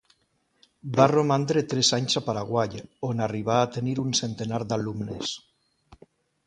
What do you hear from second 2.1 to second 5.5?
a Paraguai on arribà a tenir un centenar d'alumnes.